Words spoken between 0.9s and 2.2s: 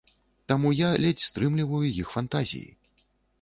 ледзь стрымліваю іх